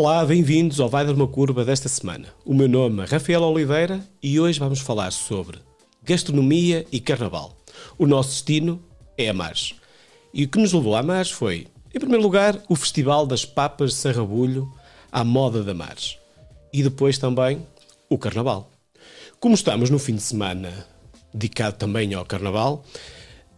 [0.00, 2.28] Olá, bem-vindos ao Vai Dar Uma Curva desta semana.
[2.44, 5.58] O meu nome é Rafael Oliveira e hoje vamos falar sobre
[6.04, 7.58] gastronomia e carnaval.
[7.98, 8.80] O nosso destino
[9.16, 9.74] é Amares.
[10.32, 13.90] E o que nos levou a Amares foi, em primeiro lugar, o Festival das Papas
[13.90, 14.72] de Sarrabulho
[15.10, 16.16] à moda de Amares.
[16.72, 17.66] E depois também
[18.08, 18.70] o Carnaval.
[19.40, 20.86] Como estamos no fim de semana
[21.34, 22.84] dedicado também ao Carnaval,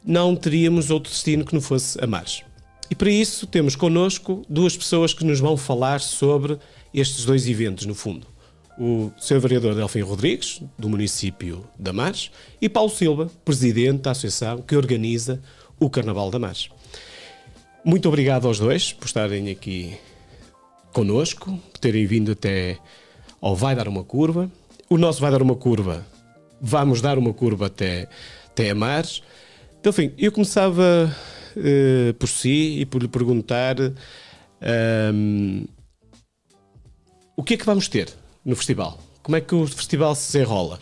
[0.02, 2.42] não teríamos outro destino que não fosse Amares.
[2.90, 6.58] E para isso temos connosco duas pessoas que nos vão falar sobre
[6.92, 8.26] estes dois eventos, no fundo.
[8.76, 9.38] O Sr.
[9.38, 12.30] Vereador Delfim Rodrigues, do município de Amares,
[12.60, 15.40] e Paulo Silva, presidente da associação que organiza
[15.78, 16.68] o Carnaval de Amares.
[17.84, 19.96] Muito obrigado aos dois por estarem aqui
[20.92, 22.78] connosco, por terem vindo até
[23.40, 24.50] ao Vai Dar Uma Curva.
[24.88, 26.04] O nosso Vai Dar Uma Curva,
[26.60, 28.08] vamos dar uma curva até,
[28.46, 29.22] até Amares.
[29.82, 31.14] Delfim, eu começava
[31.56, 33.76] uh, por si e por lhe perguntar
[35.12, 35.64] um,
[37.36, 38.08] o que é que vamos ter
[38.44, 38.98] no festival?
[39.22, 40.78] Como é que o festival se desenrola?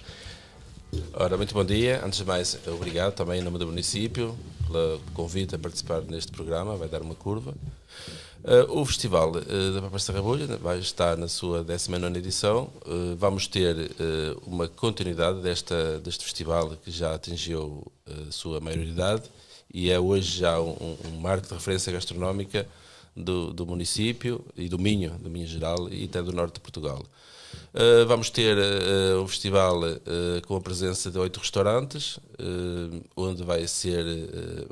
[1.12, 2.00] Ora, muito bom dia.
[2.04, 4.36] Antes de mais, obrigado também em nome do município
[4.68, 7.54] pelo convite a participar neste programa, vai dar uma curva.
[8.44, 12.70] Uh, o Festival uh, da Papa Sarrabulha vai estar na sua 19 edição.
[12.86, 13.90] Uh, vamos ter
[14.46, 19.24] uma continuidade desta, deste festival que já atingiu a sua maioridade
[19.72, 22.66] e é hoje já um, um marco de referência gastronómica
[23.14, 27.04] do, do, município e do Minho, do Minho Geral e até do norte de Portugal.
[27.74, 32.18] Uh, vamos ter uh, um festival uh, com a presença de oito restaurantes,
[33.16, 34.04] onde vai ser,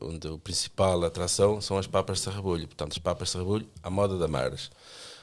[0.01, 2.67] onde a principal atração são as papas de sarrabulho.
[2.67, 4.71] Portanto, as papas de sarrabulho à moda da Mares.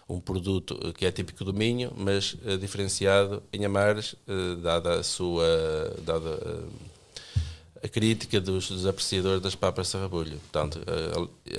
[0.10, 4.16] Um produto que é típico do Minho, mas diferenciado em Amares,
[4.62, 5.46] dada a sua...
[6.06, 6.66] Dada,
[7.84, 10.40] a crítica dos, dos, apreciadores das papas de sarrabulho.
[10.40, 10.80] Portanto,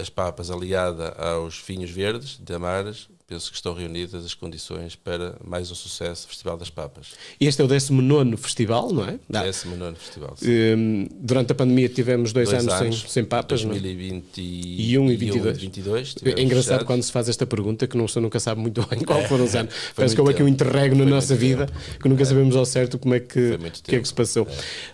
[0.00, 5.36] as papas aliadas aos vinhos verdes de Amares penso que estão reunidas as condições para
[5.42, 7.12] mais um sucesso Festival das Papas.
[7.40, 9.18] Este é o 19 festival, não é?
[9.28, 10.36] 19 festival.
[10.42, 15.12] Um, durante a pandemia tivemos dois, dois anos, anos, sem, sem papas, 2021 é?
[15.12, 15.58] e 22.
[15.58, 16.86] 22 é engraçado fechados.
[16.86, 19.54] quando se faz esta pergunta que não, se nunca sabe muito bem qual foram os
[19.54, 19.72] anos.
[19.96, 21.98] Parece que houve aqui um interregno na nossa vida tempo.
[22.02, 22.26] que nunca é.
[22.26, 24.46] sabemos ao certo como é que, que é que se passou.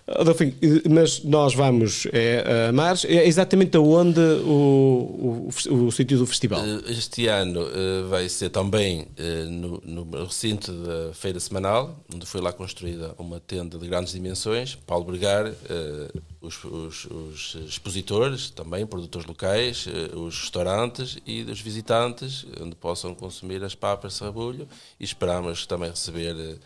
[0.07, 0.21] É.
[0.21, 0.45] Adolfo,
[0.89, 6.27] mas nós vamos é, a Mares, é exatamente aonde o, o, o, o sítio do
[6.27, 6.65] festival?
[6.65, 11.99] Eh, este ano uh, vai vai ser também eh, no, no, recinto da Feira Semanal,
[12.15, 17.57] onde foi lá construída uma tenda de grandes dimensões para albergar eh, os, os, os,
[17.67, 24.13] expositores, também produtores locais, eh, os restaurantes e os visitantes, onde possam consumir as papas
[24.13, 26.59] de sarrabulho e esperamos também receber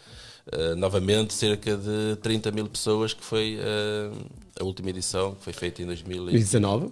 [0.50, 4.10] eh, novamente cerca de 30 mil pessoas, que foi eh,
[4.59, 6.91] a última edição, que foi feita em 2019.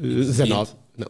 [0.00, 0.72] 19.
[0.98, 1.06] Não,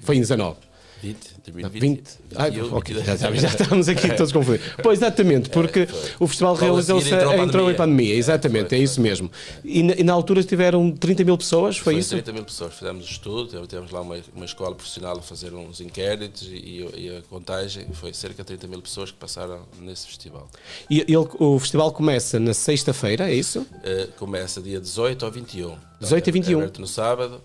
[0.00, 0.67] foi em 19.
[1.00, 1.80] 20, 2020.
[1.80, 4.66] 20, ah, ok, já, já, já, estamos aqui todos confundidos.
[4.82, 5.88] Pois, exatamente, porque é,
[6.18, 9.30] o festival realizou-se, entrou, entrou em pandemia, exatamente, é, é isso mesmo.
[9.64, 12.10] E na, e na, altura tiveram 30 mil pessoas, foi, foi isso?
[12.10, 16.42] 30 mil pessoas, fizemos estudo, temos lá uma, uma escola profissional a fazer uns inquéritos
[16.50, 20.48] e, e, a contagem, foi cerca de 30 mil pessoas que passaram nesse festival.
[20.90, 23.60] E ele, o festival começa na sexta-feira, é isso?
[23.60, 25.76] Uh, começa dia 18 ao 21.
[26.00, 26.62] 18 a 21.
[26.62, 27.40] É no sábado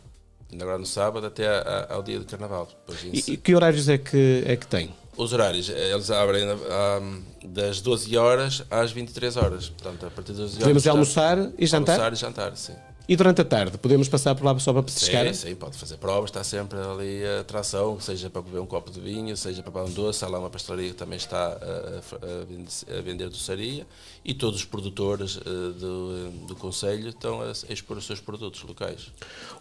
[0.61, 1.47] agora no sábado até
[1.89, 2.67] ao dia do Carnaval.
[3.11, 4.93] E, e, que horários é que, é que tem?
[5.15, 9.69] Os horários, eh, eles abrem um, das 12 horas às 23 horas.
[9.69, 11.93] Portanto, a partir das 12 Podemos horas, almoçar e jantar?
[11.93, 12.73] Almoçar e jantar, sim.
[13.07, 15.25] E durante a tarde, podemos passar por lá só para pescar?
[15.33, 18.89] Sim, sim, pode fazer provas, está sempre ali a atração, seja para beber um copo
[18.89, 22.95] de vinho, seja para beber um doce, há lá uma pastelaria que também está a,
[22.95, 23.85] a, a vender doçaria
[24.23, 25.41] e todos os produtores uh,
[25.73, 29.11] do, do Conselho estão a expor os seus produtos locais.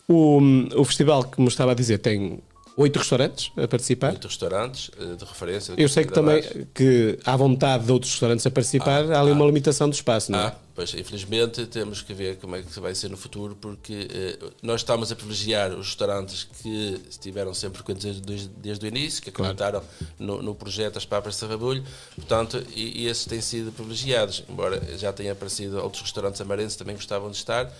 [0.06, 0.41] O,
[0.76, 2.41] o festival, como estava a dizer, tem
[2.77, 4.10] oito restaurantes a participar.
[4.12, 5.75] Oito restaurantes eh, de referência.
[5.77, 6.43] Eu sei que também
[6.75, 9.96] que há vontade de outros restaurantes a participar, ah, há ali ah, uma limitação de
[9.96, 10.46] espaço, não é?
[10.46, 14.38] Ah, pois, infelizmente temos que ver como é que vai ser no futuro, porque eh,
[14.62, 19.31] nós estamos a privilegiar os restaurantes que estiveram sempre frequentes desde, desde o início, que
[19.31, 20.06] acreditaram claro.
[20.19, 21.85] no, no, projeto As Papas de Sarrabulho,
[22.17, 26.96] portanto, e, e esses têm sido privilegiados, embora já tenham aparecido outros restaurantes amarenses também
[26.96, 27.70] gostavam de estar,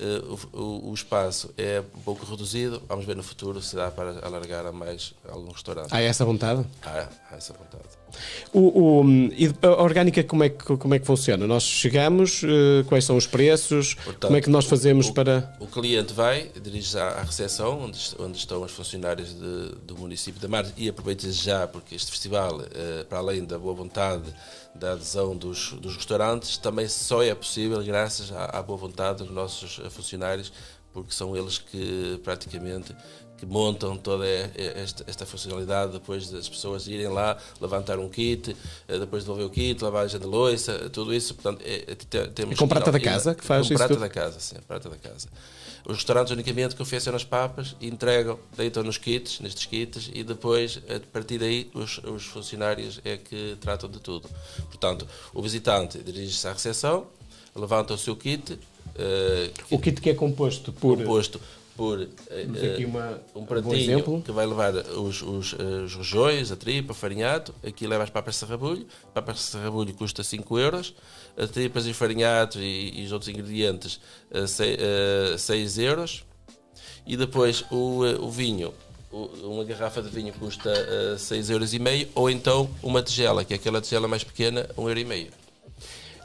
[0.00, 2.82] Uh, o, o, espaço é um pouco reduzido.
[2.88, 5.92] Vamos ver no futuro se dá para alargar a mais algum restaurante.
[5.92, 6.64] Há essa vontade?
[6.82, 7.99] Há, há essa vontade.
[8.52, 11.46] O, o, e a orgânica, como é que, como é que funciona?
[11.46, 13.94] Nós chegamos, uh, quais são os preços?
[13.94, 15.54] Portanto, como é que nós fazemos o, para.
[15.60, 20.40] O cliente vai, dirige-se à, à recepção, onde, onde estão os funcionários de, do município
[20.40, 24.24] da Mar, e aproveita já, porque este festival, uh, para além da boa vontade
[24.74, 29.32] da adesão dos, dos restaurantes também só é possível graças à, à boa vontade dos
[29.32, 30.52] nossos funcionários
[30.92, 32.94] porque são eles que praticamente
[33.40, 38.54] que montam toda esta, esta, funcionalidade depois das pessoas irem lá levantar um kit,
[38.86, 41.34] eh, depois devolver o kit, lavagem de louça, tudo isso.
[41.34, 43.78] Portanto, é, é, temos com prata da casa que faz com isso?
[43.78, 44.00] prata tudo?
[44.00, 45.26] da casa, sim, prata da casa.
[45.86, 51.00] Os restaurantes unicamente confeccionam as papas, entregam, deitam nos kits, nestes kits, e depois, a
[51.10, 54.28] partir daí, os, os funcionários é que tratam de tudo.
[54.66, 57.06] Portanto, o visitante dirige-se à recepção,
[57.56, 58.52] levanta o seu kit.
[58.52, 60.98] Uh, o kit que é composto por.
[60.98, 61.40] Composto
[61.80, 67.54] por uh, uma, um pratinho que vai levar os, os, os rojões, a tripa, farinhado.
[67.66, 68.86] Aqui leva as papas de sarrabulho.
[69.14, 70.94] Papas de sarrabulho custa 5 euros.
[71.38, 73.98] As tripas e farinhados e, e os outros ingredientes,
[75.38, 76.22] 6 uh, euros.
[77.06, 78.74] E depois o, o vinho,
[79.10, 82.08] uma garrafa de vinho custa 6 euros e meio.
[82.14, 85.39] Ou então uma tigela, que é aquela tigela mais pequena, 1 euro e meio.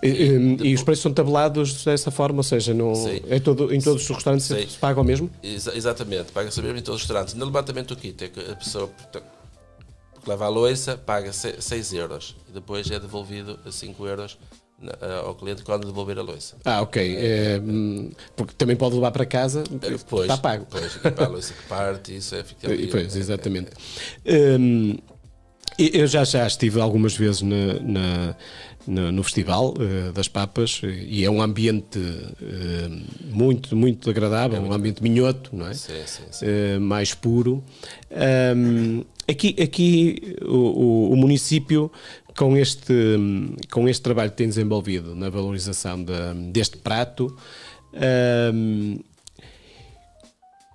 [0.05, 2.93] E, e, e, os preços são tabelados dessa forma, ou seja, no,
[3.29, 4.67] é todo, em todos os restaurantes Sim.
[4.67, 5.29] se paga o mesmo?
[5.43, 7.33] Ex exatamente, paga-se mesmo em todos os restaurantes.
[7.33, 12.35] No levantamento do kit, é que a pessoa que leva a louça paga 6 euros
[12.49, 14.37] e depois é devolvido a 5 euros
[15.23, 16.57] ao cliente quando devolver a louça.
[16.65, 17.15] Ah, ok.
[17.17, 17.61] É,
[18.35, 20.65] porque também pode levar para casa, depois, está pago.
[20.65, 22.69] Depois, para a louça que parte, isso é ficar.
[22.91, 23.71] Pois, exatamente.
[24.25, 24.97] É, hum,
[25.77, 28.35] eu já, já estive algumas vezes na, na
[28.87, 34.59] no, no Festival uh, das Papas e é um ambiente uh, muito, muito agradável, é
[34.59, 35.73] um ambiente minhoto, não é?
[35.73, 36.45] Sim, sim, sim.
[36.45, 37.63] Uh, mais puro.
[38.55, 41.91] Um, aqui aqui o, o, o, município,
[42.37, 42.93] com este,
[43.71, 47.35] com este trabalho que tem desenvolvido na valorização de, deste prato,
[48.53, 48.99] um,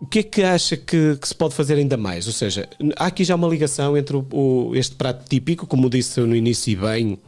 [0.00, 2.26] o que é que acha que, que, se pode fazer ainda mais?
[2.26, 2.66] Ou seja,
[2.96, 6.72] há aqui já uma ligação entre o, o, este prato típico, como disse no início
[6.72, 7.18] e bem,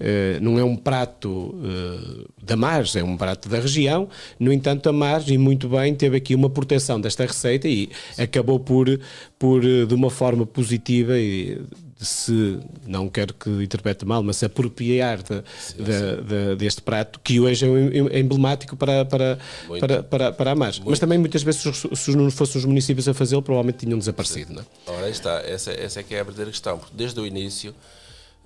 [0.00, 4.08] uh, não é um prato uh, da Mars, é um prato da região.
[4.38, 8.60] No entanto, a Mars, e muito bem, teve aqui uma proteção desta receita e acabou
[8.60, 9.00] por,
[9.38, 11.60] por de uma forma positiva e
[11.98, 16.22] se, não quero que interprete mal, mas se apropriar de, sim, de, sim.
[16.22, 17.66] De, deste prato, que hoje
[18.12, 19.38] é emblemático para, para,
[19.80, 20.74] para, para, para a Mar.
[20.84, 21.62] Mas também muitas vezes,
[21.94, 24.54] se não fossem os municípios a fazê-lo, provavelmente tinham desaparecido.
[24.54, 24.64] Não é?
[24.86, 27.74] Ora, aí está, essa, essa é que é a verdadeira questão, porque desde o início.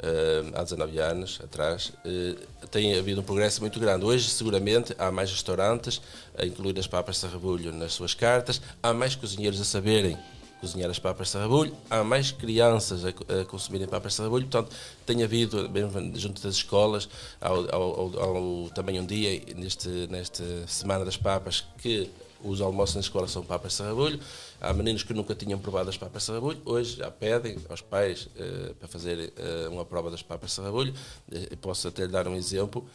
[0.03, 4.03] Uh, há 19 anos atrás, uh, tem havido um progresso muito grande.
[4.03, 6.01] Hoje, seguramente, há mais restaurantes
[6.39, 10.17] a incluir as papas de sarrabulho nas suas cartas, há mais cozinheiros a saberem
[10.61, 14.75] cozinhar as papas de sarrabulho, há mais crianças a, a consumirem papas de sarrabulho, portanto,
[15.07, 17.09] tem havido, mesmo junto das escolas,
[17.41, 22.11] ao, ao, ao, também um dia, neste, nesta Semana das Papas, que
[22.43, 24.21] os almoços na escola são papas de sarrabulho.
[24.61, 28.27] Há meninos que nunca tinham provado as papas de sarrabulho, hoje já pedem aos pais
[28.37, 30.95] uh, para fazer uh, uma prova das papas de sarrabulho.
[31.31, 32.87] Uh, posso até lhe dar um exemplo.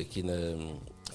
[0.00, 0.32] aqui na,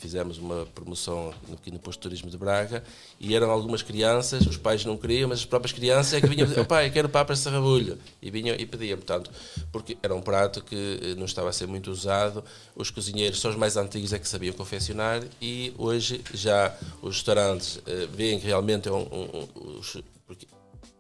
[0.02, 2.84] fizemos uma promoção aqui no Posto de Turismo de Braga
[3.20, 6.48] e eram algumas crianças, os pais não queriam, mas as próprias crianças é que vinham
[6.48, 8.00] dizer, pai, quero papas de sarrabulho.
[8.20, 9.30] E vinham e pediam, portanto,
[9.72, 12.44] porque era um prato que eh, não estava a ser muito usado,
[12.76, 17.76] os cozinheiros, só os mais antigos é que sabiam confeccionar e hoje já os restaurantes
[17.78, 19.82] uh, veem que realmente é um, um, um
[20.26, 20.48] porque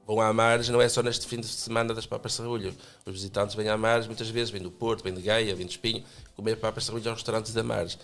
[0.06, 2.42] vão à Mares, não é só neste fim de semana das papas de.
[2.44, 5.71] Os visitantes vêm à Mares, muitas vezes vêm do Porto, vêm de Gaia, vêm de
[5.71, 6.03] Espinho,
[6.36, 7.98] comer papas de aos restaurantes da Mares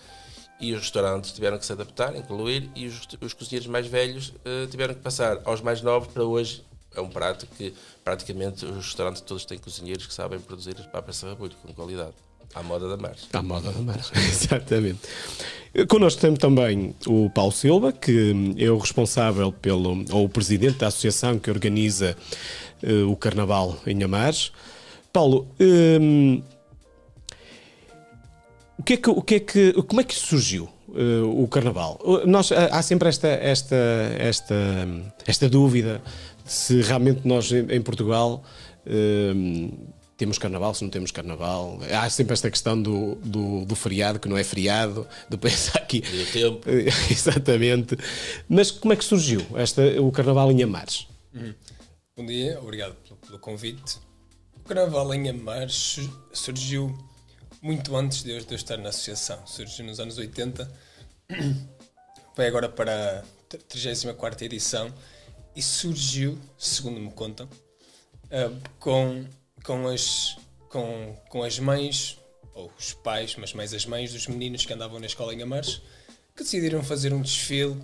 [0.60, 4.66] e os restaurantes tiveram que se adaptar, incluir, e os, os cozinheiros mais velhos uh,
[4.70, 6.62] tiveram que passar aos mais novos para hoje.
[6.94, 11.14] É um prato que praticamente os restaurantes todos têm cozinheiros que sabem produzir as papas
[11.14, 12.14] de sarrabulho com qualidade.
[12.54, 13.28] À moda da Mars.
[13.32, 15.00] À moda da Mars, exatamente.
[15.86, 20.88] Connosco temos também o Paulo Silva, que é o responsável pelo, ou o presidente da
[20.88, 22.16] associação que organiza
[22.82, 24.50] uh, o Carnaval em Amares.
[25.12, 26.42] Paulo, um,
[28.78, 32.00] o que é que, o que, é que como é que surgiu uh, o Carnaval?
[32.26, 33.76] Nós, há sempre esta, esta,
[34.18, 34.54] esta,
[35.26, 36.00] esta dúvida
[36.44, 38.42] se realmente nós em Portugal
[38.86, 41.78] uh, temos Carnaval, se não temos Carnaval.
[41.92, 46.02] Há sempre esta questão do, do, do feriado, que não é feriado, depois aqui.
[46.12, 46.68] E o tempo.
[47.10, 47.96] Exatamente.
[48.48, 51.06] Mas como é que surgiu esta, o Carnaval em Amares?
[51.32, 51.54] Uhum.
[52.16, 53.98] Bom dia, obrigado pelo, pelo convite.
[54.56, 56.00] O Carnaval em Amares
[56.32, 56.92] surgiu
[57.60, 59.46] muito antes de eu, de eu estar na associação.
[59.46, 60.70] Surgiu nos anos 80,
[62.36, 64.92] vai agora para a 34 edição
[65.54, 69.24] e surgiu, segundo me contam, uh, com,
[69.64, 70.36] com, as,
[70.68, 72.18] com, com as mães,
[72.54, 75.80] ou os pais, mas mais as mães dos meninos que andavam na escola em Amares,
[76.36, 77.76] que decidiram fazer um desfile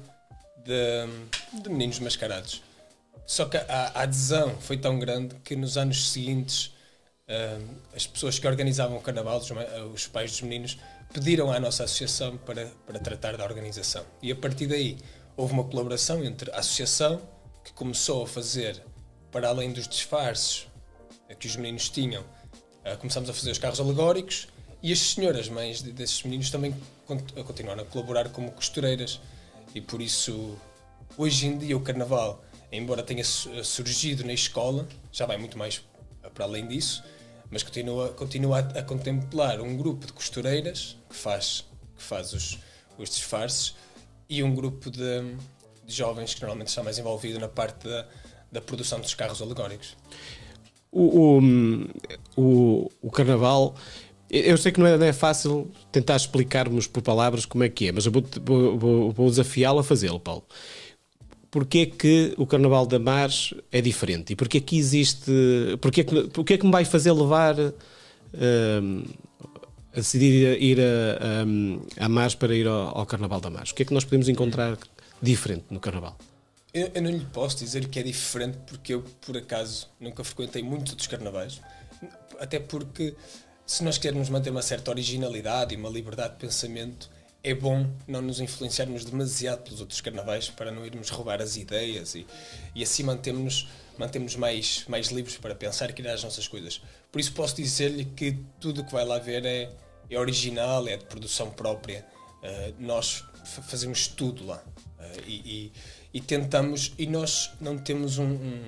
[0.64, 2.62] de, de meninos mascarados.
[3.26, 6.73] Só que a, a adesão foi tão grande que nos anos seguintes
[7.26, 9.48] Uh, as pessoas que organizavam o carnaval, os,
[9.94, 10.78] os, pais dos meninos,
[11.10, 14.04] pediram à nossa associação para, para tratar da organização.
[14.22, 14.98] E a partir daí
[15.34, 17.22] houve uma colaboração entre a associação,
[17.64, 18.82] que começou a fazer,
[19.32, 20.66] para além dos disfarces
[21.38, 24.48] que os meninos tinham, uh, começámos a fazer os carros alegóricos
[24.82, 26.74] e as senhoras mães desses meninos também
[27.46, 29.18] continuaram a colaborar como costureiras.
[29.74, 30.58] E por isso,
[31.16, 35.82] hoje em dia, o carnaval, embora tenha surgido na escola, já vai muito mais
[36.34, 37.02] para além disso,
[37.50, 41.64] mas continua, continua a, a contemplar um grupo de costureiras que faz,
[41.96, 42.58] que faz os,
[42.98, 43.74] os disfarces
[44.28, 45.00] e um grupo de,
[45.86, 48.06] de jovens que normalmente está mais envolvido na parte da,
[48.50, 49.96] da produção dos carros alegóricos.
[50.90, 51.42] O, o,
[52.36, 53.74] o, o carnaval.
[54.30, 57.88] Eu sei que não é, não é, fácil tentar explicarmos por palavras como é que
[57.88, 58.24] é, mas eu vou,
[58.76, 60.44] vou, vou desafiá-lo a fazê-lo, Paulo.
[61.54, 64.32] Porquê que o Carnaval da Mars é diferente?
[64.32, 65.30] E porquê que existe...
[65.80, 67.54] Porquê que, porquê que me vai fazer levar...
[67.56, 69.04] Um,
[69.92, 73.70] a decidir ir a, a, a Mars para ir ao, ao, Carnaval da Mars?
[73.70, 74.76] O que é que nós podemos encontrar
[75.22, 76.18] diferente no Carnaval?
[76.72, 80.60] Eu, eu, não lhe posso dizer que é diferente porque eu, por acaso, nunca frequentei
[80.60, 81.60] muito dos carnavais.
[82.40, 83.14] Até porque,
[83.64, 87.08] se nós queremos manter uma certa originalidade e uma liberdade de pensamento,
[87.44, 92.14] é bom não nos influenciarmos demasiado pelos outros carnavais para não irmos roubar as ideias
[92.14, 92.26] e,
[92.74, 96.80] e assim mantemos-nos mantemos mais, mais livres para pensar e criar as nossas coisas.
[97.10, 99.70] Por isso posso dizer-lhe que tudo o que vai lá ver é,
[100.10, 102.04] é original, é de produção própria.
[102.42, 104.62] Uh, nós fazemos tudo lá
[104.98, 105.72] uh, e,
[106.12, 108.64] e, e, tentamos e nós não temos um, um,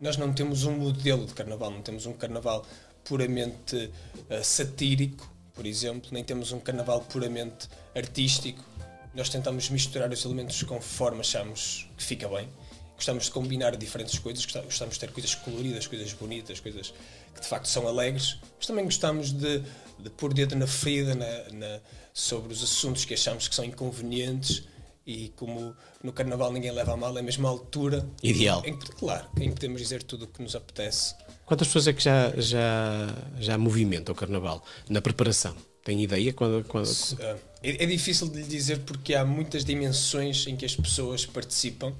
[0.00, 2.66] nós não temos um modelo de carnaval, não temos um carnaval
[3.04, 8.62] puramente uh, satírico, por exemplo, nem temos um carnaval puramente artístico.
[9.14, 12.48] Nós tentamos misturar os elementos conforme achamos que fica bem.
[12.96, 16.94] Gostamos de combinar diferentes coisas, gostamos de ter coisas coloridas, coisas bonitas, coisas
[17.34, 19.62] que de facto são alegres, mas também gostamos de,
[19.98, 21.80] de pôr dedo na ferida na, na,
[22.12, 24.62] sobre os assuntos que achamos que são inconvenientes
[25.06, 28.08] e como no Carnaval ninguém leva a mal, é a mesma altura.
[28.22, 28.62] Ideal.
[28.64, 31.14] Em, claro, em que podemos dizer tudo o que nos apetece.
[31.44, 35.54] Quantas pessoas é que já, já, já movimentam o Carnaval na preparação?
[35.84, 36.32] Tem ideia?
[36.32, 36.88] Quando, quando...
[37.62, 41.94] É, é difícil de lhe dizer porque há muitas dimensões em que as pessoas participam.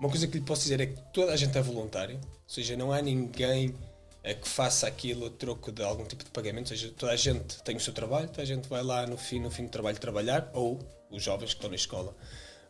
[0.00, 2.76] Uma coisa que lhe posso dizer é que toda a gente é voluntária, ou seja,
[2.76, 3.74] não há ninguém
[4.22, 7.16] é que faça aquilo a troco de algum tipo de pagamento, ou seja, toda a
[7.16, 9.70] gente tem o seu trabalho, toda a gente vai lá no fim, no fim do
[9.70, 10.78] trabalho trabalhar, ou
[11.10, 12.14] os jovens que estão na escola.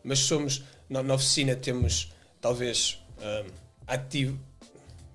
[0.03, 3.51] Mas somos, na, na oficina temos talvez um,
[3.87, 4.39] ativo,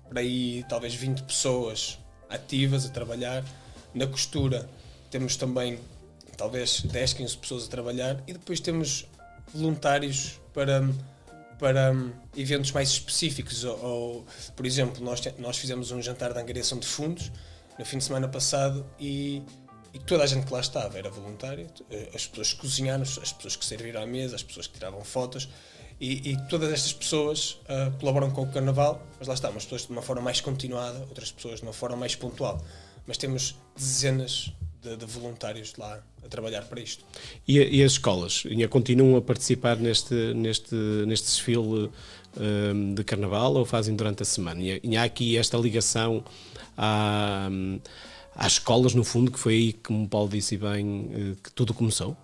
[0.08, 1.98] para aí talvez 20 pessoas
[2.28, 3.44] ativas a trabalhar,
[3.94, 4.68] na costura
[5.16, 5.78] temos também
[6.36, 9.06] talvez 10, 15 pessoas a trabalhar e depois temos
[9.54, 10.86] voluntários para
[11.58, 13.64] para um, eventos mais específicos.
[13.64, 17.32] Ou, ou, por exemplo, nós, nós fizemos um jantar de angariação de fundos
[17.78, 19.42] no fim de semana passado e,
[19.94, 21.66] e toda a gente que lá estava era voluntária.
[22.14, 25.48] As pessoas que cozinharam, as pessoas que serviram à mesa, as pessoas que tiravam fotos.
[25.98, 29.86] E, e todas estas pessoas uh, colaboram com o carnaval, mas lá está, umas pessoas
[29.86, 32.62] de uma forma mais continuada, outras pessoas de uma forma mais pontual.
[33.06, 34.52] Mas temos dezenas
[34.86, 37.04] de, de, voluntários lá a trabalhar para isto.
[37.46, 40.74] E, e as escolas ainda continuam a participar neste, neste,
[41.06, 41.90] neste desfile
[42.36, 44.62] um, de carnaval ou fazem durante a semana?
[44.62, 46.24] E, e há aqui esta ligação
[46.76, 47.48] à,
[48.34, 51.74] às escolas, no fundo, que foi aí, como o Paulo disse bem, eh, que tudo
[51.74, 52.16] começou?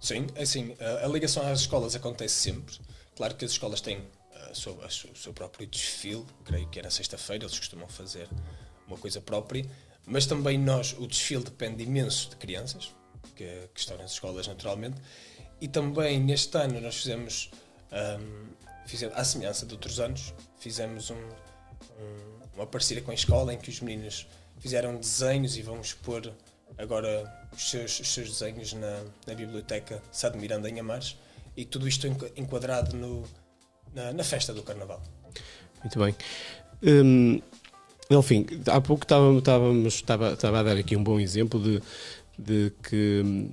[0.00, 2.74] Sim, é assim, a, a ligação às escolas acontece sempre.
[3.14, 3.98] Claro que as escolas têm
[4.34, 8.26] eh, o seu próprio desfile, creio que era sexta-feira, eles costumam fazer
[8.88, 9.64] uma coisa própria
[10.10, 12.92] mas também nós, o desfile depende imenso de crianças,
[13.36, 15.00] que, que estão nas escolas naturalmente,
[15.60, 17.50] e também neste ano nós fizemos,
[17.92, 18.46] um,
[18.86, 23.58] fizemos à semelhança de outros anos, fizemos um, um, uma parceria com a escola em
[23.58, 24.26] que os meninos
[24.58, 26.32] fizeram desenhos e vão expor
[26.76, 31.16] agora os seus, os seus desenhos na, na biblioteca Sá de Miranda em Amares
[31.56, 33.24] e tudo isto enquadrado no,
[33.94, 35.02] na, na festa do Carnaval.
[35.82, 36.14] Muito bem.
[36.82, 37.40] Hum,
[38.10, 41.80] enfim, há pouco estávamos, estava, estava a dar aqui um bom exemplo de,
[42.38, 43.50] de que hum,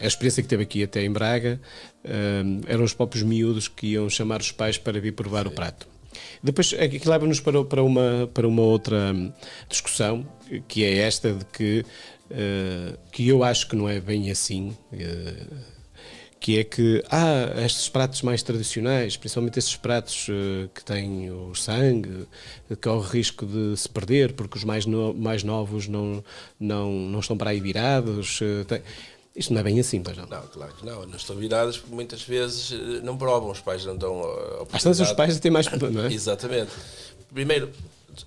[0.00, 1.60] a experiência que teve aqui até em Braga
[2.04, 5.48] um, eram os próprios miúdos que iam chamar os pais para vir provar Sim.
[5.48, 5.86] o prato.
[6.42, 9.14] Depois, aqui leva-nos para, para, uma, para uma outra
[9.68, 10.26] discussão,
[10.68, 11.84] que é esta de que,
[12.30, 14.76] uh, que eu acho que não é bem assim.
[14.92, 15.73] Uh,
[16.44, 21.30] que é que há ah, estes pratos mais tradicionais, principalmente estes pratos uh, que têm
[21.30, 22.28] o sangue,
[22.68, 26.22] que corre risco de se perder porque os mais, no, mais novos não,
[26.60, 28.42] não, não estão para aí virados.
[28.42, 28.82] Uh, tem...
[29.34, 30.26] Isto não é bem assim, pois não?
[30.26, 31.06] Não, claro que não.
[31.06, 34.84] Não estão virados porque muitas vezes eh, não provam, os pais não dão a Às
[34.84, 35.66] vezes os pais têm mais...
[35.66, 36.12] Não é?
[36.12, 36.72] Exatamente.
[37.32, 37.70] Primeiro,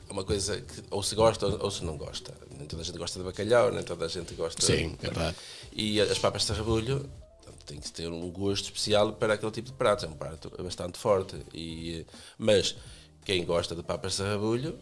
[0.10, 2.34] uma coisa que ou se gosta ou se não gosta.
[2.58, 4.60] Nem toda a gente gosta de bacalhau, nem toda a gente gosta...
[4.60, 5.36] Sim, é verdade.
[5.72, 7.08] E as papas de rabulho
[7.68, 10.06] tem que ter um gosto especial para aquele tipo de prato.
[10.06, 11.36] É um prato bastante forte.
[11.54, 12.06] E,
[12.38, 12.76] mas
[13.26, 14.80] quem gosta de papas de sarrabulho,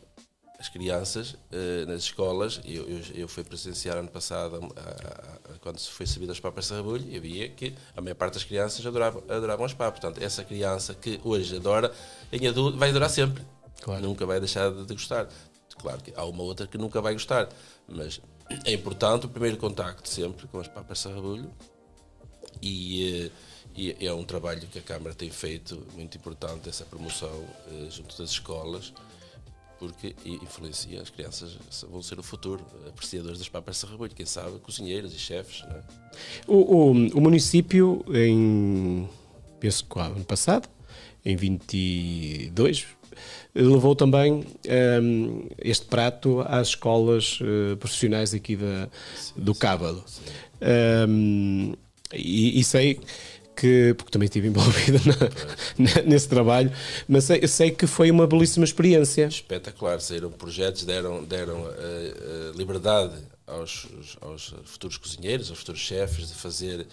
[0.60, 5.80] as crianças eh, nas escolas, eu, eu, eu, fui presenciar ano passado, a, a, quando
[5.80, 8.86] se foi sabido as papas de sarrabulho, e via que a maior parte das crianças
[8.86, 10.00] adoravam, adoravam as papas.
[10.00, 11.92] Portanto, essa criança que hoje adora,
[12.32, 13.44] em adulto, vai adorar sempre.
[13.82, 14.02] Claro.
[14.04, 15.28] Nunca vai deixar de, de gostar.
[15.78, 17.50] Claro que há uma outra que nunca vai gostar,
[17.88, 18.22] mas
[18.64, 21.52] é importante o primeiro contacto sempre com as papas de sarrabulho
[22.62, 23.30] e,
[23.78, 27.88] eh, e, é um trabalho que a Câmara tem feito muito importante, essa promoção eh,
[27.90, 28.94] junto das escolas,
[29.78, 31.58] porque influencia as crianças,
[31.90, 35.64] vão ser o futuro, apreciadores das papas de sarrabulho, quem sabe, cozinheiros e chefes.
[35.64, 35.84] É?
[36.48, 39.08] O, o, o, município, em,
[39.60, 40.70] penso que ano passado,
[41.26, 42.88] em 22,
[43.54, 48.90] levou também um, ehm, este prato às escolas uh, profissionais aqui da,
[49.36, 50.04] do Cábado.
[50.62, 53.00] Um, ehm, e, e, sei
[53.56, 55.00] que, porque também estive envolvido
[55.78, 56.72] na, nesse trabalho,
[57.08, 59.28] mas sei, sei, que foi uma belíssima experiência.
[59.28, 63.14] Espetacular, saíram projetos, deram, deram uh, uh, liberdade
[63.48, 63.88] aos,
[64.22, 66.88] aos futuros cozinheiros, aos futuros chefes de fazer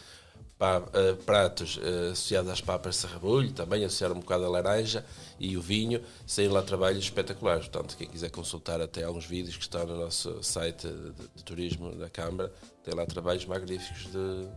[0.63, 5.05] uh, pratos uh, associados às papas de sarrabulho, também associaram um bocado a laranja
[5.39, 7.67] e o vinho, saíram lá trabalhos espetaculares.
[7.67, 11.95] Portanto, quem quiser consultar até alguns vídeos que estão no nosso site de, de turismo
[11.97, 12.53] da Câmara,
[12.85, 14.49] tem lá trabalhos magníficos de,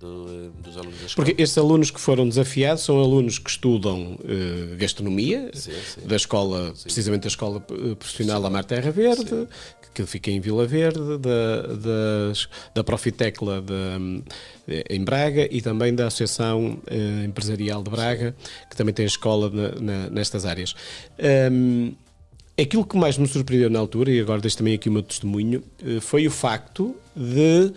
[0.00, 1.26] do, dos alunos da escola.
[1.26, 6.06] Porque estes alunos que foram desafiados são alunos que estudam uh, gastronomia, sim, sim.
[6.06, 6.84] da escola, sim.
[6.84, 9.46] precisamente da escola profissional Amar Terra Verde,
[9.92, 12.32] que fica em Vila Verde, da, da,
[12.76, 18.34] da Profitecla de, em Braga e também da Associação uh, Empresarial de Braga,
[18.70, 20.74] que também tem escola na, na, nestas áreas.
[21.52, 21.92] Um,
[22.58, 25.62] aquilo que mais me surpreendeu na altura, e agora deixo também aqui o meu testemunho,
[26.00, 27.72] foi o facto de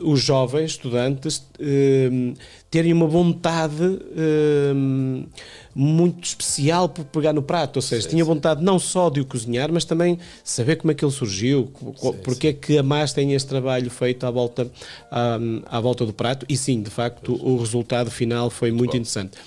[0.00, 2.34] os jovens estudantes ehm,
[2.70, 5.26] terem uma vontade ehm,
[5.74, 8.66] muito especial por pegar no prato, ou seja, sim, tinha vontade sim.
[8.66, 12.48] não só de o cozinhar, mas também saber como é que ele surgiu, sim, porque
[12.48, 14.70] é que a MAS tem este trabalho feito à volta,
[15.10, 18.96] à, à volta do prato, e sim, de facto, o resultado final foi muito, muito
[18.96, 19.38] interessante.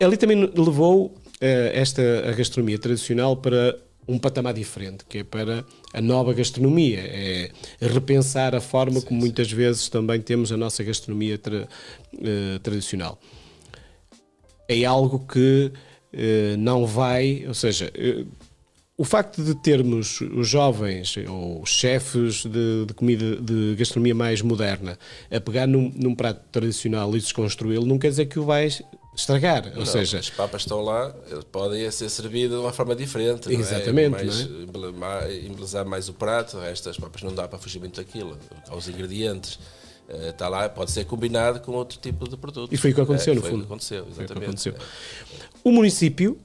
[0.00, 1.14] Ali também levou uh,
[1.74, 7.50] esta a gastronomia tradicional para um patamar diferente, que é para a nova gastronomia, é
[7.80, 9.56] repensar a forma sim, como muitas sim.
[9.56, 11.68] vezes também temos a nossa gastronomia tra
[12.14, 13.20] uh, tradicional.
[14.68, 18.26] É algo que uh, não vai, ou seja, uh,
[19.00, 24.98] o facto de termos os jovens ou chefes de, de, comida de gastronomia mais moderna
[25.30, 28.82] a pegar num, num prato tradicional e desconstruí-lo não quer dizer que o vais
[29.14, 29.66] estragar.
[29.72, 31.14] Ou não, seja, as papas estão lá,
[31.50, 33.52] podem ser servidas de uma forma diferente.
[33.52, 34.10] Exatamente.
[34.10, 34.92] Não é?
[34.92, 35.46] Mais, é?
[35.46, 38.38] embelezar mais o prato, estas papas não dá para fugir muito daquilo.
[38.68, 39.58] Aos ingredientes.
[40.28, 42.72] Está eh, lá, pode ser combinado com outro tipo de produto.
[42.72, 43.64] E foi o que aconteceu, é, no fundo.
[43.64, 44.40] Aconteceu, exatamente.
[44.40, 44.74] O, aconteceu.
[45.62, 46.36] o município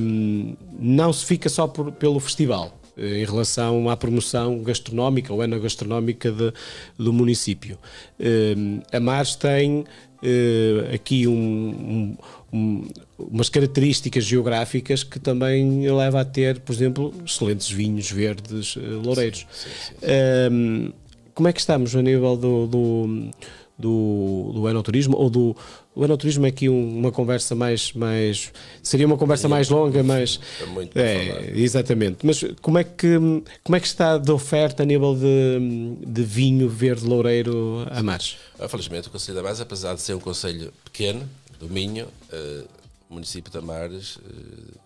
[0.00, 5.42] hum, não se fica só por, pelo festival eh, em relação à promoção gastronómica ou
[5.42, 6.52] enogastronómica de,
[6.96, 7.78] do município.
[8.20, 9.84] Hum, a Mars tem
[10.22, 12.16] uh, aqui um,
[12.52, 19.00] um, umas características geográficas que também leva a ter, por exemplo, excelentes vinhos verdes uh,
[19.04, 19.46] loureiros.
[19.52, 20.92] Sim, sim, sim,
[21.34, 23.30] como é que estamos a nível do, do,
[23.78, 25.56] do, do enoturismo ou do
[25.94, 30.66] o enoturismo é aqui uma conversa mais, mais seria uma conversa mais longa, mas é
[30.66, 32.24] muito é, exatamente.
[32.24, 33.18] Mas como é que
[33.64, 38.36] como é que está de oferta a nível de, de vinho verde loureiro a Mares?
[38.58, 42.68] Ah, felizmente o Conselho da Mares, apesar de ser um conselho pequeno do Minho, uh,
[43.10, 44.80] o município de Amares uh,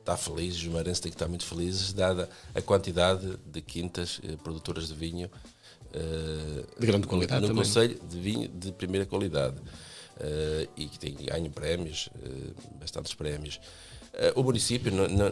[0.00, 4.38] está feliz, os marenses têm que estar muito felizes, dada a quantidade de quintas uh,
[4.42, 5.30] produtoras de vinho
[6.78, 9.56] de grande qualidade no, no Conselho de vinho de primeira qualidade
[10.16, 13.60] uh, e que tem ganho prémios, uh, bastantes prémios.
[14.14, 15.30] Uh, o município não, não,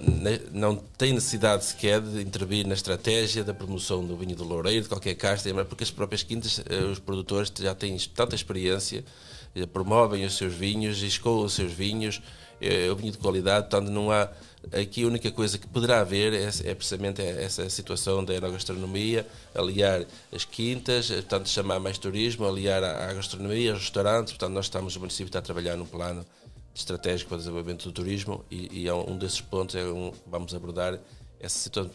[0.52, 4.88] não, tem necessidade sequer de intervir na estratégia da promoção do vinho do Loureiro, de
[4.88, 9.04] qualquer casta, porque as próprias quintas, os produtores já têm tanta experiência,
[9.72, 12.20] promovem os seus vinhos, escoam os seus vinhos,
[12.92, 14.30] o vinho de qualidade, portanto não há
[14.72, 20.04] Aqui a única coisa que poderá haver é, é precisamente essa situação da enogastronomia, aliar
[20.32, 24.32] as quintas, portanto chamar mais turismo, aliar à, gastronomia, aos restaurantes.
[24.32, 26.24] Portanto, nós estamos, o município está a trabalhar num plano
[26.74, 30.54] estratégico para o desenvolvimento do turismo e, e é um desses pontos é um, vamos
[30.54, 30.98] abordar
[31.38, 31.90] essa situação,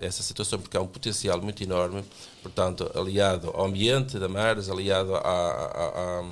[0.00, 2.02] essa situação porque há um potencial muito enorme,
[2.42, 6.30] portanto, aliado ao ambiente da Mares, aliado a, a, a,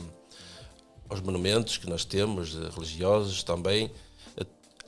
[1.09, 3.91] aos monumentos que nós temos, religiosos também,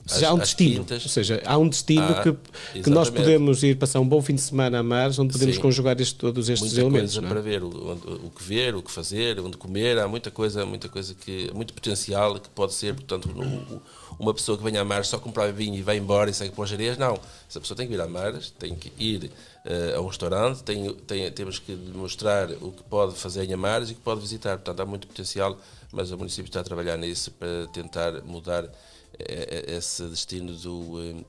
[0.07, 0.85] Ou seja, há um destino.
[0.85, 1.03] Quintas.
[1.03, 4.35] Ou seja, há um destino ah, que, que nós podemos ir passar um bom fim
[4.35, 5.63] de semana a Mares, onde podemos Sim.
[5.63, 7.15] conjugar este, todos estes muita elementos.
[7.15, 7.31] Coisa é?
[7.31, 10.91] para ver o, o, que ver, o que fazer, onde comer, há muita coisa, muita
[10.91, 13.81] coisa que muito potencial que pode ser, portanto, no,
[14.19, 16.65] uma pessoa que venha a Mares só comprar vinho e vai embora e segue para
[16.65, 17.19] as areias, não.
[17.49, 19.31] Essa pessoa tem que ir a Mares, tem que ir
[19.65, 23.89] uh, a um restaurante, tem, tem, temos que demonstrar o que pode fazer em Amares
[23.89, 24.57] e o que pode visitar.
[24.59, 25.59] Portanto, há muito potencial,
[25.91, 28.69] mas o município está a trabalhar nisso para tentar mudar
[29.19, 31.25] esse destino do.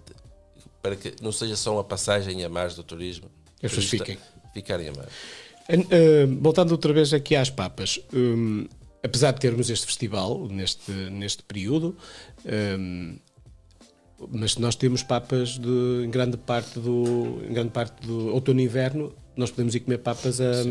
[0.82, 3.30] para que não seja só uma passagem a mais do turismo.
[3.64, 4.18] As pessoas fiquem.
[4.54, 5.10] Ficarem a mais.
[5.68, 8.68] Uh, voltando outra vez aqui às papas, um,
[9.04, 11.98] apesar de termos este festival neste, neste período,
[14.32, 18.64] mas nós temos papas de, em grande parte do em grande parte do outono e
[18.64, 20.64] inverno, nós podemos ir comer papas a,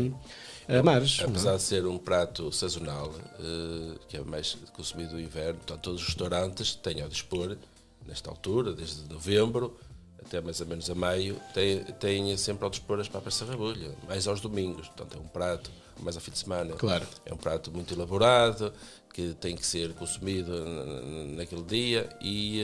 [0.83, 1.19] mares.
[1.23, 1.57] Apesar não?
[1.57, 6.07] de ser um prato sazonal, uh, que é mais consumido no inverno, portanto, todos os
[6.07, 7.57] restaurantes têm ao dispor,
[8.05, 9.75] nesta altura, desde novembro
[10.25, 13.95] até mais ou menos a maio, têm, têm sempre ao dispor as papas de sarrabulho,
[14.07, 14.87] mais aos domingos.
[14.87, 16.73] Portanto, é um prato, mais ao fim de semana.
[16.73, 17.05] Claro.
[17.25, 18.73] É um prato muito elaborado,
[19.13, 20.51] que tem que ser consumido
[21.35, 22.61] naquele dia e.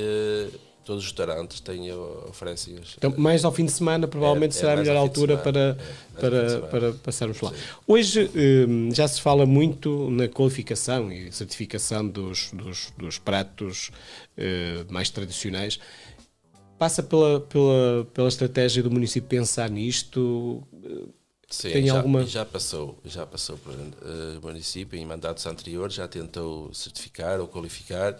[0.83, 1.91] Todos os restaurantes têm,
[2.27, 5.37] oferecem os, Então, mais ao fim de semana, provavelmente é, será é a melhor altura
[5.37, 5.77] semana,
[6.19, 7.51] para, é, para, para passarmos lá.
[7.51, 7.55] Sim.
[7.87, 8.31] Hoje
[8.67, 13.91] hum, já se fala muito na qualificação e certificação dos, dos, dos pratos
[14.37, 15.79] eh, mais tradicionais.
[16.79, 20.63] Passa pela, pela, pela estratégia do município pensar nisto?
[21.47, 22.25] Sim, Tem já, alguma...
[22.25, 28.17] já passou, já passou por uh, município em mandatos anteriores, já tentou certificar ou qualificar,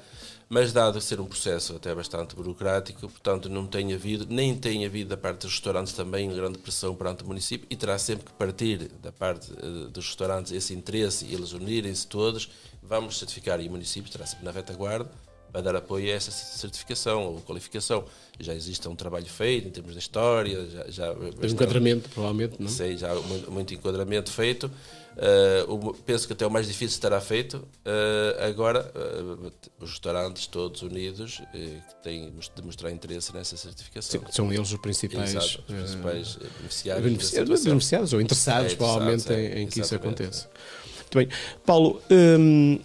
[0.51, 5.11] mas dado ser um processo até bastante burocrático, portanto não tem havido, nem tem havido
[5.11, 8.89] da parte dos restaurantes também grande pressão perante o município e terá sempre que partir
[9.01, 12.49] da parte uh, dos restaurantes esse interesse e eles unirem-se todos,
[12.83, 15.09] vamos certificar e o município estará sempre na retaguarda
[15.53, 18.03] para dar apoio a essa certificação ou qualificação.
[18.37, 22.69] Já existe um trabalho feito em termos de história, já, já um enquadramento, provavelmente, não?
[22.69, 24.69] Sei, já muito, muito enquadramento feito.
[25.17, 27.57] Uh, penso que até o mais difícil estará feito.
[27.57, 34.21] Uh, agora, uh, os restaurantes todos unidos que têm de mostrar interesse nessa certificação.
[34.21, 37.05] Sim, são eles os principais, Exato, os principais beneficiários.
[37.05, 40.49] Beneficiados, beneficiados ou interessados, é, provavelmente, é, em, em, que isso aconteça.
[40.97, 41.27] Muito bem.
[41.65, 42.79] Paulo, hum,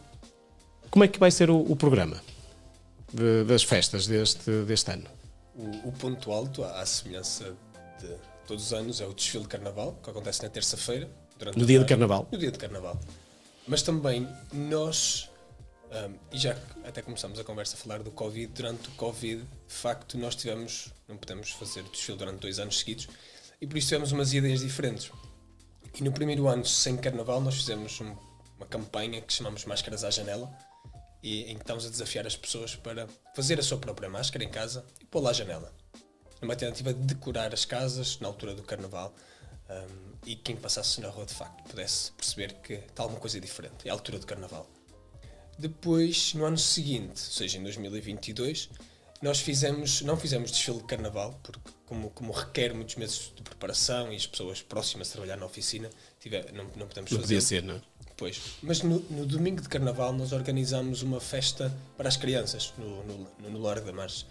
[0.91, 2.21] como é que vai ser o, o programa?
[3.13, 5.09] de, das festas deste, deste ano?
[5.55, 7.57] O, o, ponto alto, à semelhança
[8.01, 8.15] de
[8.47, 11.09] todos os anos, é o desfile de carnaval, que acontece na terça-feira.
[11.57, 12.29] No dia de carnaval?
[12.31, 12.99] No dia de carnaval.
[13.67, 15.29] Mas também nós,
[15.91, 19.75] um, e já até começamos a conversa a falar do Covid, durante o Covid, de
[19.75, 23.09] facto, nós tivemos, não podemos fazer desfile durante dois anos seguidos,
[23.61, 25.11] e por isso tivemos umas ideias diferentes.
[25.99, 28.15] E no primeiro ano, sem carnaval, nós fizemos um,
[28.57, 30.53] uma campanha que chamamos Máscaras à Janela,
[31.23, 34.49] e em que estamos a desafiar as pessoas para fazer a sua própria máscara em
[34.49, 35.75] casa e pô-la à janela.
[36.41, 39.13] Numa tentativa de decorar as casas na altura do carnaval
[39.71, 43.87] um, e quem passasse na rua de facto pudesse perceber que está alguma coisa diferente,
[43.87, 44.69] é a altura do carnaval.
[45.59, 48.69] Depois, no ano seguinte, ou seja, em 2022,
[49.23, 54.13] nós fizemos, não fizemos desfile de carnaval, porque como, como requer muitos meses de preparação
[54.13, 55.89] e as pessoas próximas a trabalhar na oficina,
[56.21, 57.23] tiver, não, não podemos não fazer.
[57.23, 57.81] Podia ser, não é?
[58.17, 63.05] Pois, mas no, no, domingo de carnaval nós organizamos uma festa para as crianças no,
[63.05, 64.25] no, no Largo da Marcha,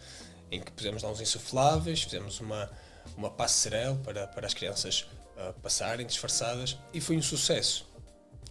[0.52, 2.69] em que pusemos lá uns insufláveis, fizemos uma,
[3.15, 5.06] uma passerelle para, para as crianças
[5.38, 7.88] uh, passarem disfarçadas e foi um sucesso.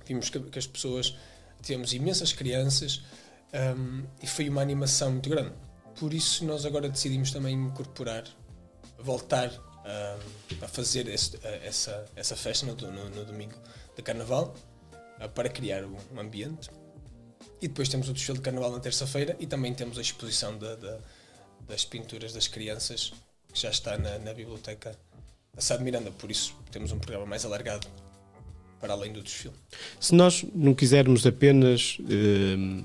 [0.07, 1.17] Vimos que, que as pessoas,
[1.63, 3.03] tivemos imensas crianças
[3.77, 5.53] um, e foi uma animação muito grande.
[5.99, 8.25] Por isso nós agora decidimos também incorporar,
[8.99, 13.55] voltar um, a fazer esse, essa, essa festa no, no, no domingo
[13.97, 14.55] de carnaval
[15.21, 16.71] eh, para criar um ambiente.
[17.61, 20.59] E depois temos o desfile de carnaval na terça-feira e também temos a exposição
[21.67, 23.13] das pinturas das crianças
[23.53, 24.99] que já está na, na biblioteca
[25.55, 26.11] da Sá Miranda.
[26.11, 27.87] Por isso temos um programa mais alargado
[28.81, 29.55] para além do desfile.
[29.99, 32.85] Se nós não quisermos apenas uh,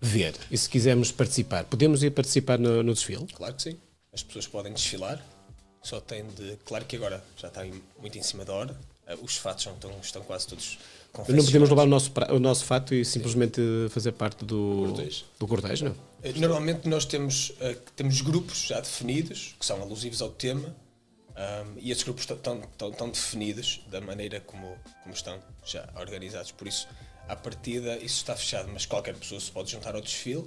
[0.00, 3.26] ver e se quisermos participar, podemos ir participar no, no desfile?
[3.34, 3.78] Claro que sim.
[4.12, 5.24] As pessoas podem desfilar,
[5.82, 6.56] só tem de.
[6.64, 7.64] Claro que agora já está
[8.00, 8.76] muito em cima da hora,
[9.06, 10.78] eh, os fatos estão, estão quase todos
[11.28, 14.92] não podemos levar o nosso, o nosso fato e simplesmente fazer parte do,
[15.38, 15.94] do cortejo, não?
[16.22, 20.74] Eh, normalmente nós temos, uh, temos grupos já definidos, que são alusivos ao tema,
[21.38, 26.50] um, e esses grupos estão, definidos da maneira como, como estão já organizados.
[26.50, 26.88] Por isso,
[27.28, 30.46] à partida, isso está fechado, mas qualquer pessoa se pode juntar ao desfile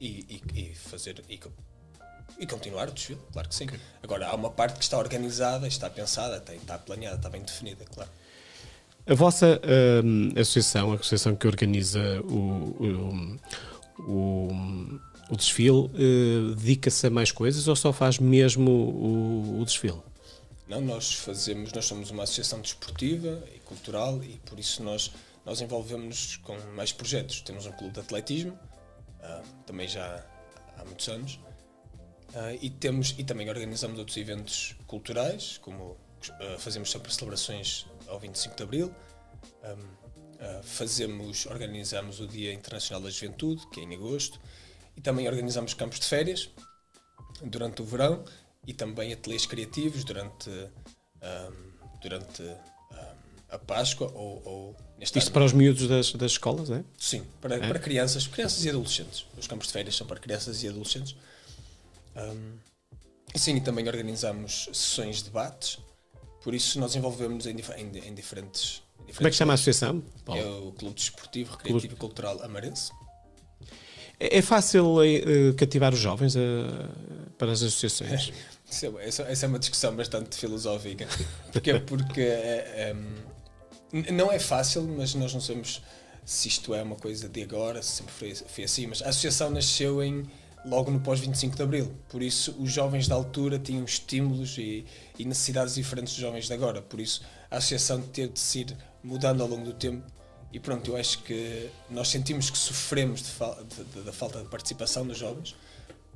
[0.00, 1.22] e, e, e fazer.
[1.28, 1.38] E,
[2.38, 3.64] e continuar o desfile, claro que sim.
[3.64, 3.78] Okay.
[4.02, 8.10] Agora, há uma parte que está organizada, está pensada, está planeada, está bem definida, claro.
[9.06, 9.60] A vossa
[10.40, 13.38] associação, a associação que organiza o, o,
[13.98, 14.48] o,
[15.28, 20.00] o desfile, uh, dedica-se a mais coisas ou só faz mesmo o, o, desfile?
[20.66, 25.12] Não, nós fazemos, nós somos uma associação desportiva e cultural e por isso nós,
[25.44, 27.42] nós envolvemos-nos com mais projetos.
[27.42, 30.24] Temos um clube de atletismo, uh, também já
[30.78, 31.34] há muitos anos,
[32.30, 35.96] uh, e, temos, e também organizamos outros eventos culturais, como
[36.58, 38.94] fazemos sempre celebrações ao 25 de Abril,
[39.62, 40.04] um,
[40.62, 44.40] fazemos, organizamos o Dia Internacional da Juventude, que é em agosto,
[44.96, 46.48] e também organizamos campos de férias
[47.42, 48.24] durante o verão
[48.66, 52.56] e também ateliês criativos durante, um, durante um,
[53.50, 55.34] a Páscoa ou, ou neste Isto ano.
[55.34, 56.82] para os miúdos das, das escolas, é?
[56.98, 57.58] Sim, para, é?
[57.68, 59.26] para crianças, crianças e adolescentes.
[59.36, 61.14] Os campos de férias são para crianças e adolescentes.
[62.16, 62.58] Um,
[63.34, 65.78] e sim, também organizamos sessões de debates,
[66.42, 69.16] por isso nós envolvemos em, em, em diferentes, diferentes.
[69.16, 70.02] Como é que chama a associação?
[70.24, 70.40] Paulo?
[70.40, 71.94] É o Clube Desportivo, Recreativo Clube...
[71.94, 72.92] e Cultural Amarense.
[74.20, 76.40] É, é fácil uh, cativar os jovens uh,
[77.38, 78.32] para as associações?
[78.68, 81.06] É, essa, essa, é uma discussão bastante filosófica.
[81.52, 82.94] Porque, porque é,
[83.92, 85.82] é, não é fácil, mas nós não sabemos
[86.24, 88.86] se isto é uma coisa de agora, se sempre foi, foi assim.
[88.86, 90.24] Mas a associação nasceu em,
[90.64, 91.94] logo no pós-25 de Abril.
[92.08, 94.84] Por isso, os jovens da altura tinham estímulos e,
[95.18, 96.80] e, necessidades diferentes dos jovens de agora.
[96.82, 100.04] Por isso, a associação teve de se ir mudando ao longo do tempo
[100.54, 103.24] e pronto, eu acho que nós sentimos que sofremos
[104.04, 105.56] da falta de participação dos jovens,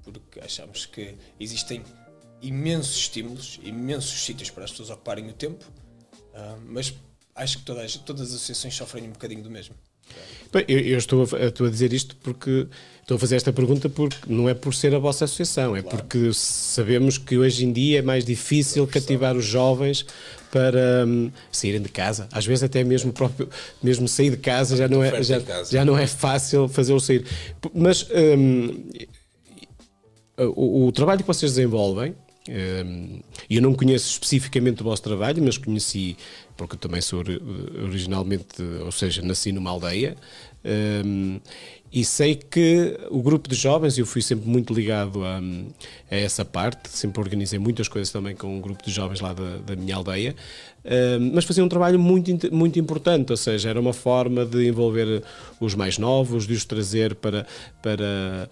[0.05, 1.83] porque achamos que existem
[2.43, 5.65] imensos estímulos, imensos sítios para as pessoas ocuparem o tempo,
[6.35, 6.95] uh, mas
[7.35, 9.75] acho que todas, todas as associações sofrem um bocadinho do mesmo.
[10.53, 12.67] Bem, eu, eu estou, a, estou, a, dizer isto porque
[13.01, 15.99] estou a fazer esta pergunta porque não é por ser a vossa associação, é claro.
[15.99, 20.07] porque sabemos que hoje em dia é mais difícil cativar os jovens
[20.51, 22.27] para um, saírem de casa.
[22.33, 23.51] Às vezes até mesmo próprio,
[23.83, 27.27] mesmo sair de casa já não é já, já não é fácil fazer-o sair.
[27.75, 28.85] Mas um,
[30.57, 32.15] o, o, trabalho que vocês desenvolvem
[33.51, 36.17] eu não conheço especificamente o vosso trabalho, mas conheci
[36.59, 37.23] porque eu também sou
[37.85, 40.17] originalmente, ou seja, nasci numa aldeia,
[41.91, 45.39] e sei que o grupo de jovens, eu fui sempre muito ligado a,
[46.11, 49.59] a, essa parte, sempre organizei muitas coisas também com um grupo de jovens lá da,
[49.59, 50.35] da minha aldeia,
[51.33, 55.23] mas fazia um trabalho muito, muito importante, ou seja, era uma forma de envolver
[55.61, 57.47] os mais novos, de os trazer para,
[57.81, 58.51] para,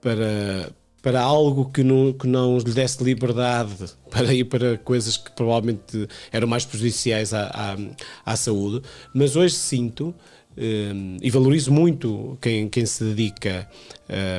[0.00, 3.74] para, para algo que não, que não lhe desse liberdade
[4.10, 7.76] para ir para coisas que provavelmente eram mais prejudiciais à,
[8.24, 8.82] à, à saúde,
[9.14, 10.14] mas hoje sinto
[10.56, 13.68] um, e valorizo muito quem, quem se dedica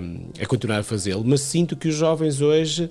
[0.04, 2.90] um, a continuar a fazê-lo, mas sinto que os jovens hoje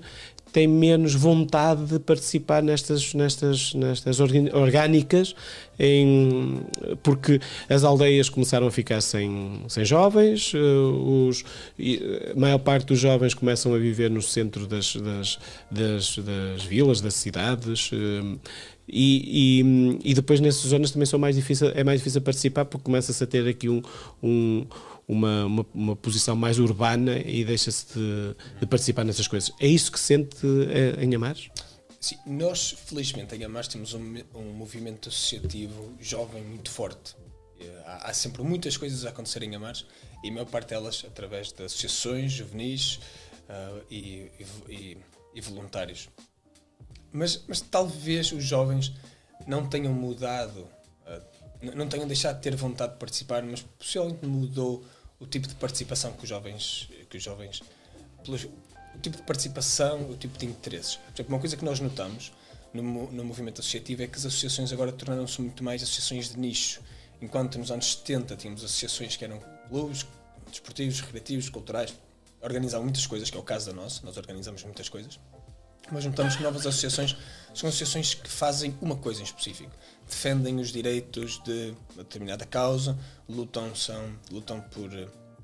[0.51, 5.35] têm menos vontade de participar nestas, nestas, nestas orgânicas,
[5.79, 6.61] em,
[7.01, 11.43] porque as aldeias começaram a ficar sem, sem jovens, eh, os,
[12.35, 15.39] a maior parte dos jovens começam a viver no centro das, das,
[15.71, 17.89] das, das vilas, das cidades.
[17.93, 18.37] Eh,
[18.93, 19.61] e,
[20.03, 23.23] e, e, depois nessas zonas também são mais difícil, é mais difícil participar porque começa-se
[23.23, 23.81] a ter aqui um,
[24.21, 24.65] um
[25.11, 29.51] uma, uma, uma posição mais urbana e deixa-se de, de, participar nessas coisas.
[29.59, 30.37] É isso que sente
[30.69, 31.49] eh, em Amares?
[31.99, 37.13] Sim, nós, felizmente, em Amares temos um, um movimento associativo jovem muito forte.
[37.59, 39.85] Eh, há, há, sempre muitas coisas a acontecer em Amares
[40.23, 43.01] e a maior parte delas através de associações juvenis
[43.49, 44.31] uh, e,
[44.69, 44.97] e,
[45.35, 46.07] e, voluntários.
[47.11, 48.93] Mas, mas talvez os jovens
[49.45, 50.65] não tenham mudado
[51.75, 54.83] não tenham deixado de ter vontade de participar, mas possivelmente mudou
[55.21, 57.61] o tipo de participação que os jovens, que os jovens
[58.23, 60.95] pelos, o tipo de participação, o tipo de interesses.
[60.95, 62.33] Por exemplo, uma coisa que nós notamos
[62.73, 66.81] no, no movimento associativo é que as associações agora tornaram-se muito mais associações de nicho.
[67.21, 70.05] Enquanto nos anos 70 tínhamos associações que eram clubes,
[70.49, 71.93] desportivos, recreativos, culturais,
[72.41, 75.19] organizavam muitas coisas, que é o caso da nossa, nós organizamos muitas coisas
[75.91, 77.15] mas notamos que novas associações
[77.53, 79.71] são associações que fazem uma coisa em específico.
[80.07, 84.89] Defendem os direitos de uma determinada causa, lutam, são, lutam por,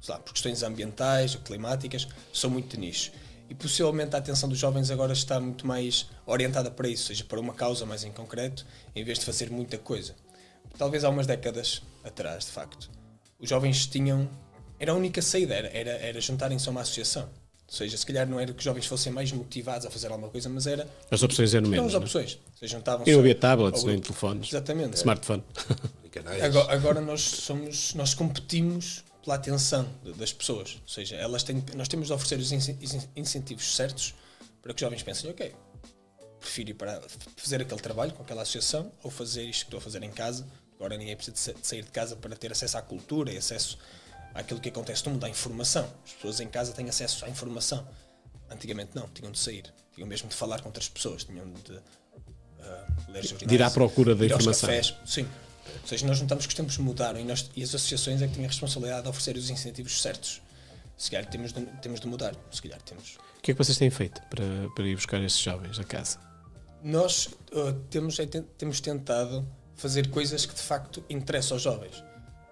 [0.08, 3.12] lá, por questões ambientais ou climáticas, são muito de nicho.
[3.50, 7.40] E possivelmente a atenção dos jovens agora está muito mais orientada para isso, seja, para
[7.40, 10.16] uma causa mais em concreto, em vez de fazer muita coisa.
[10.78, 12.90] Talvez há umas décadas atrás, de facto,
[13.40, 14.30] os jovens tinham.
[14.80, 17.30] Era a única saída, era, era, era juntarem-se a uma associação
[17.70, 20.30] ou seja, se calhar não era que os jovens fossem mais motivados a fazer alguma
[20.30, 20.88] coisa, mas era.
[21.12, 21.88] As opções eram menos.
[21.88, 21.98] As é?
[21.98, 22.36] opções.
[22.36, 24.50] Ou seja, e não havia tablets, nem telefones.
[24.50, 24.96] Exatamente.
[24.96, 25.44] Smartphone.
[26.42, 27.94] Agora, agora, nós somos.
[27.94, 30.80] Nós competimos pela atenção das pessoas.
[30.82, 32.52] Ou seja, elas têm, nós temos de oferecer os
[33.16, 34.16] incentivos certos
[34.62, 35.54] para que os jovens pensem, ok,
[36.40, 37.02] prefiro ir para
[37.36, 40.48] fazer aquele trabalho com aquela associação ou fazer isto que estou a fazer em casa.
[40.76, 43.78] Agora ninguém precisa de sair de casa para ter acesso à cultura e acesso
[44.34, 45.92] àquilo que acontece no mundo, à informação.
[46.06, 47.88] As pessoas em casa têm acesso à informação.
[48.50, 51.82] Antigamente não, tinham de sair, tinham mesmo de falar com outras pessoas, tinham de uh,
[53.10, 53.48] ler jornais.
[53.48, 54.70] De ir à procura da informação.
[54.70, 54.96] Cafés.
[55.06, 55.28] Sim.
[55.82, 58.36] Ou seja, nós notamos que os tempos mudaram e, nós, e as associações é que
[58.36, 60.42] têm a responsabilidade de oferecer os incentivos certos.
[60.98, 62.36] Se calhar temos de, temos de mudar.
[62.52, 63.18] Se calhar temos.
[63.38, 66.20] O que é que vocês têm feito para, para ir buscar esses jovens a casa?
[66.84, 72.04] Nós uh, temos, é, temos tentado fazer coisas que de facto interessam aos jovens.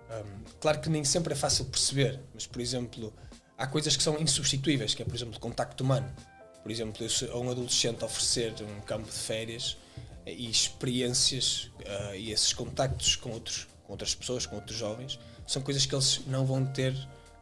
[0.10, 3.14] Um, claro que nem sempre é fácil perceber, mas por exemplo,
[3.58, 6.12] há coisas que são insubstituíveis, que é por exemplo o contacto humano.
[6.62, 9.78] Por exemplo, a um adolescente oferecer um campo de férias
[10.26, 15.62] e experiências uh, e esses contactos com, outros, com outras pessoas, com outros jovens, são
[15.62, 16.96] coisas que eles não vão ter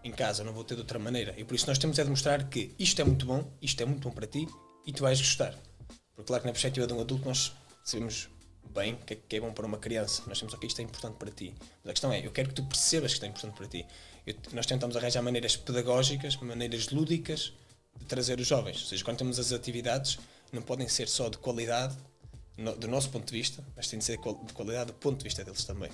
[0.04, 1.34] em casa, não vão ter de outra maneira.
[1.38, 4.08] E por isso nós temos é demonstrar que isto é muito bom, isto é muito
[4.08, 4.48] bom para ti
[4.86, 5.58] e tu vais gostar.
[6.14, 8.30] Porque claro que na perspectiva de um adulto nós sabemos
[8.74, 10.24] bem o que, é, que é bom para uma criança.
[10.28, 11.54] Nós temos, ok, isto é importante para ti.
[11.84, 13.86] Mas a questão é, eu quero que tu percebas que isto é importante para ti.
[14.26, 17.54] Eu, nós tentamos arranjar maneiras pedagógicas, maneiras lúdicas
[17.98, 18.82] de trazer os jovens.
[18.82, 20.18] Ou seja, quando temos as atividades,
[20.52, 21.96] não podem ser só de qualidade
[22.58, 25.24] no, do nosso ponto de vista, mas tem de ser de qualidade do ponto de
[25.24, 25.92] vista deles também.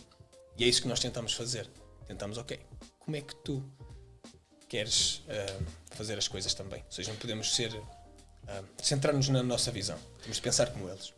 [0.57, 1.69] E é isso que nós tentamos fazer.
[2.07, 2.59] Tentamos, ok,
[2.99, 3.63] como é que tu
[4.67, 6.83] queres uh, fazer as coisas também?
[6.85, 7.73] Ou seja, não podemos ser.
[7.73, 9.97] Uh, centrar-nos na nossa visão.
[10.21, 11.13] Temos de pensar como eles.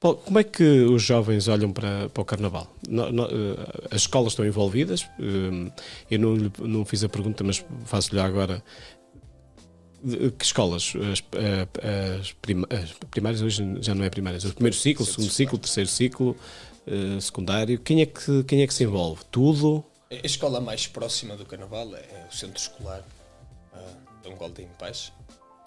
[0.00, 2.72] Paulo, como é que os jovens olham para, para o Carnaval?
[2.88, 3.28] No, no,
[3.90, 5.08] as escolas estão envolvidas.
[6.10, 8.62] Eu não, não fiz a pergunta, mas faço-lhe agora.
[10.38, 10.92] Que escolas?
[11.12, 11.22] As,
[12.22, 12.34] as,
[12.80, 14.44] as, primárias hoje já não é primárias.
[14.44, 16.36] O primeiro ciclo, o segundo ciclo, o terceiro ciclo,
[17.20, 17.80] secundário.
[17.80, 19.22] Quem é que, quem é que se envolve?
[19.32, 19.84] Tudo?
[20.10, 23.04] A escola mais próxima do Carnaval é o Centro Escolar
[24.22, 25.12] Dom Golden Paz,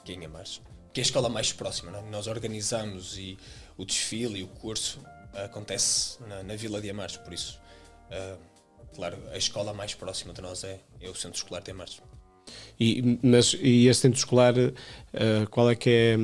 [0.08, 0.62] é em Amares,
[0.94, 1.92] que é a escola mais próxima.
[1.92, 2.00] Não?
[2.00, 2.10] É?
[2.10, 3.38] Nós organizamos e
[3.78, 5.00] o desfile e o curso
[5.34, 7.60] acontece na, na Vila de Amares, por isso,
[8.10, 8.38] uh,
[8.94, 12.02] claro, a escola mais próxima de nós é, é o Centro Escolar de Amares.
[12.80, 16.16] E, mas, e esse centro escolar, uh, qual é que é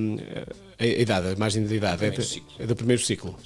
[0.80, 2.06] a, a idade, a margem de idade?
[2.06, 3.38] É, de, é, do primeiro ciclo.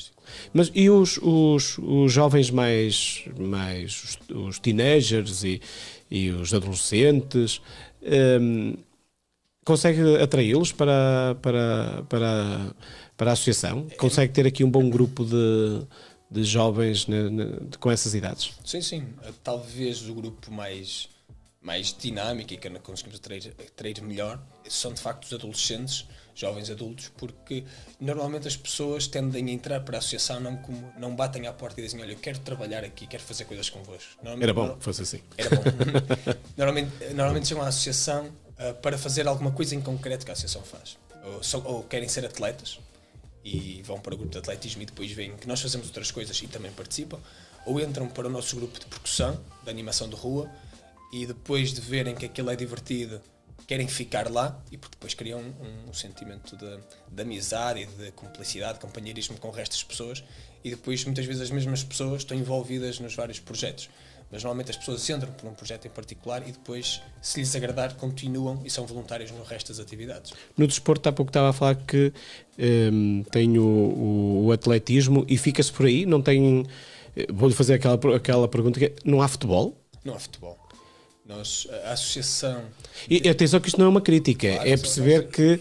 [0.53, 5.61] Mas e os, os, os jovens mais, mais os, os teenagers e,
[6.09, 7.61] e os adolescentes,
[8.41, 8.75] um,
[9.65, 12.75] consegue atraí-los para, para, para,
[13.21, 13.87] para a associação?
[13.99, 15.85] Consegue ter aqui um bom grupo de,
[16.31, 17.45] de jovens ne, ne,
[17.79, 18.51] com essas idades?
[18.65, 19.07] Sim, sim.
[19.43, 21.07] Talvez o grupo mais,
[21.61, 27.11] mais dinâmico e que conseguimos atrair, atrair melhor são de facto os adolescentes, jovens adultos,
[27.15, 27.63] porque
[27.99, 31.79] normalmente as pessoas tendem a entrar para a associação não, como, não batem à porta
[31.79, 34.17] e dizem: Olha, eu quero trabalhar aqui, quero fazer coisas convosco.
[34.41, 35.21] Era bom, fosse assim.
[35.37, 35.61] Era bom.
[36.57, 38.25] normalmente, normalmente chegam à associação
[38.57, 40.97] uh, para fazer alguma coisa em concreto que a associação faz.
[41.53, 42.79] Ou, ou querem ser atletas
[43.43, 46.39] e vão para o grupo de atletismo e depois veem que nós fazemos outras coisas
[46.41, 47.19] e também participam,
[47.65, 50.49] ou entram para o nosso grupo de percussão, de animação de rua,
[51.11, 53.21] e depois de verem que aquilo é divertido,
[53.67, 58.73] querem ficar lá e depois criam um, um sentimento de, de, amizade e de cumplicidade,
[58.75, 60.23] de companheirismo com o resto das pessoas,
[60.63, 63.89] e depois muitas vezes as mesmas pessoas estão envolvidas nos vários projetos
[64.31, 67.95] mas normalmente as pessoas entram por um projeto em particular e depois, se lhes agradar,
[67.95, 70.33] continuam e são voluntários no resto das atividades.
[70.57, 72.13] No desporto, há pouco estava a falar que
[72.91, 76.65] um, tem o, o, o, atletismo e fica-se por aí, não tem.
[77.15, 79.77] Eh, vou-lhe fazer aquela, aquela pergunta que é, não há futebol?
[80.03, 80.57] Não há futebol.
[81.35, 82.65] Nós, a associação.
[83.09, 85.59] E atenção que isto não é uma crítica, claro, é perceber que,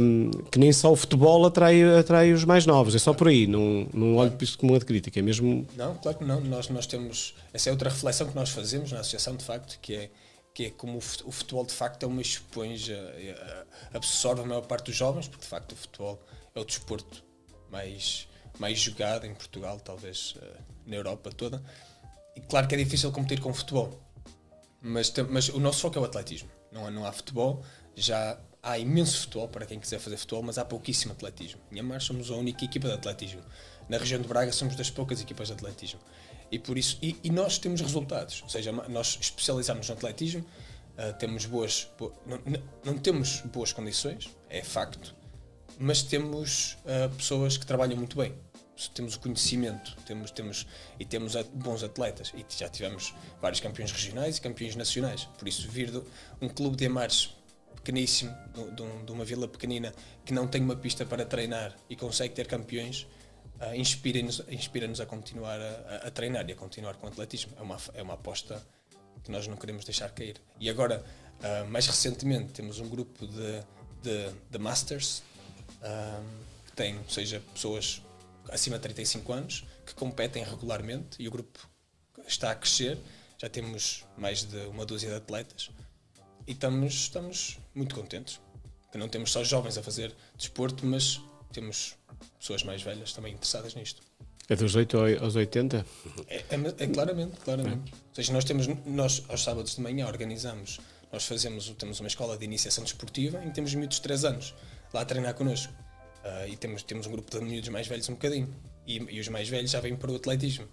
[0.00, 3.46] um, que nem só o futebol atrai, atrai os mais novos, é só por aí,
[3.46, 5.66] não, não olho para isto como uma crítica, é mesmo.
[5.74, 6.40] Não, claro que não.
[6.40, 7.34] Nós, nós temos.
[7.52, 10.10] Essa é outra reflexão que nós fazemos na associação, de facto, que é,
[10.52, 14.86] que é como o futebol de facto é uma esponja, é, absorve a maior parte
[14.86, 16.20] dos jovens, porque de facto o futebol
[16.54, 17.24] é o desporto
[17.70, 21.62] mais, mais jogado em Portugal, talvez eh, na Europa toda.
[22.36, 24.03] E claro que é difícil competir com o futebol
[24.84, 26.50] mas, mas o nosso foco é o atletismo.
[26.70, 27.64] Não não há futebol,
[27.96, 31.58] já há imenso futebol para quem quiser fazer futebol, mas há pouquíssimo atletismo.
[31.72, 33.40] Em Amar somos a única equipa de atletismo.
[33.88, 36.00] Na região de Braga somos das poucas equipas de atletismo.
[36.52, 41.12] E por isso e, e nós temos resultados, ou seja, nós especializamos no atletismo, uh,
[41.18, 41.90] temos boas,
[42.26, 45.14] não, não, não, temos boas condições, é facto,
[45.78, 48.34] mas temos uh, pessoas que trabalham muito bem
[48.94, 50.66] temos o conhecimento temos, temos,
[50.98, 52.32] e temos bons atletas.
[52.34, 55.24] E já tivemos vários campeões regionais e campeões nacionais.
[55.38, 56.02] Por isso, vir de
[56.40, 57.34] um clube de Amares
[57.76, 59.92] pequeníssimo, de, de uma vila pequenina,
[60.24, 63.06] que não tem uma pista para treinar e consegue ter campeões,
[63.60, 67.52] uh, inspira-nos inspira a continuar a, a, treinar e a continuar com o atletismo.
[67.58, 68.60] É uma, é uma aposta
[69.22, 70.36] que nós não queremos deixar cair.
[70.58, 71.04] E agora,
[71.40, 73.60] uh, mais recentemente, temos um grupo de,
[74.02, 75.22] de, de Masters,
[75.82, 76.24] uh,
[76.66, 78.02] que tem, seja, pessoas
[78.50, 81.68] acima de 35 anos que competem regularmente e o grupo
[82.26, 82.98] está a crescer.
[83.38, 85.70] já temos mais de uma dúzia de atletas
[86.46, 88.40] e estamos, estamos muito contentes.
[88.92, 91.20] Que não temos só jovens a fazer desporto, mas
[91.52, 91.96] temos
[92.38, 94.00] pessoas mais velhas também interessadas nisto.
[94.48, 95.86] É dos 8 aos 80?
[96.28, 96.44] É, é,
[96.78, 97.92] é claramente, claramente.
[97.92, 97.94] É.
[97.94, 100.80] Ou seja, nós temos, nós aos sábados de manhã organizamos,
[101.10, 104.54] nós fazemos, temos uma escola de iniciação desportiva em que temos miúdos de 3 anos
[104.92, 105.72] lá a treinar connosco.
[106.24, 108.48] Uh, e temos, temos um grupo de miúdos mais velhos um bocadinho.
[108.86, 110.66] E, e os mais velhos já vêm para o atletismo.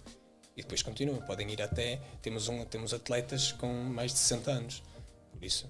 [0.56, 2.00] E depois continuam, podem ir até.
[2.22, 4.82] Temos, um, temos atletas com mais de 60 anos.
[5.32, 5.68] Por isso,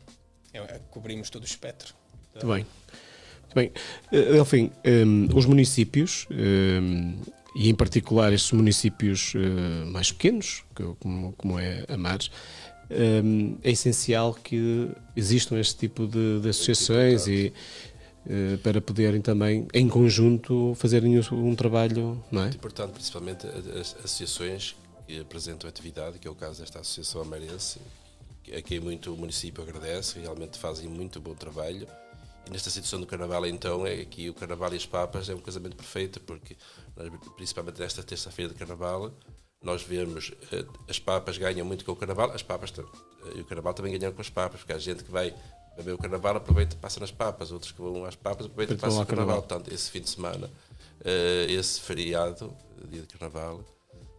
[0.52, 1.94] é, é, cobrimos todo o espectro.
[2.34, 2.66] Muito bem.
[3.42, 3.72] Muito bem.
[4.12, 7.18] Uh, Delfim, um, os municípios, um,
[7.54, 10.64] e em particular estes municípios uh, mais pequenos,
[11.00, 12.30] como, como é Amares,
[12.90, 17.52] um, é essencial que existam este tipo de, de associações e
[18.62, 22.44] para poderem também, em conjunto, fazerem um trabalho, não é?
[22.44, 27.80] Muito importante, principalmente as associações que apresentam atividade, que é o caso desta Associação Amarense,
[28.56, 31.86] a quem muito o município agradece, realmente fazem muito bom trabalho
[32.46, 35.40] e nesta situação do Carnaval, então, é que o Carnaval e as Papas é um
[35.40, 36.56] casamento perfeito, porque
[37.36, 39.12] principalmente nesta terça-feira de Carnaval,
[39.62, 42.72] nós vemos eh, as Papas ganham muito com o Carnaval, as Papas
[43.36, 45.32] e o Carnaval também ganham com as Papas, porque há gente que vai
[45.76, 48.76] beber o Carnaval, aproveita e passa nas Papas, outros que vão às Papas, aproveita e
[48.76, 49.42] passa no Carnaval.
[49.42, 49.42] carnaval.
[49.42, 50.50] Portanto, esse fim de semana,
[51.04, 52.54] eh, esse feriado,
[52.88, 53.64] dia de Carnaval,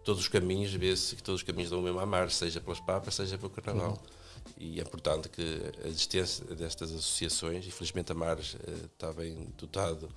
[0.03, 2.79] todos os caminhos, vê-se que todos os caminhos dão o mesmo a mar, seja pelas
[2.79, 3.91] Papas, seja pelo Carnaval.
[3.91, 4.23] Uhum
[4.57, 10.09] e é importante que a existência destas associações, infelizmente a Mares uh, está bem dotado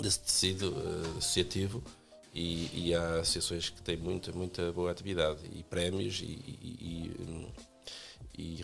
[0.00, 1.82] desse tecido uh, associativo
[2.34, 7.48] e, e, há associações que têm muita, muita boa atividade e prémios e, e, e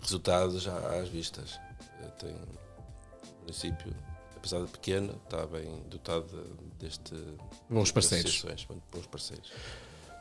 [0.01, 1.59] resultados às vistas.
[2.19, 3.93] Tem o município,
[4.35, 6.27] apesar de pequeno, está bem dotado
[6.79, 7.15] deste
[7.69, 8.45] bons parceiros.
[8.91, 9.51] Bons parceiros.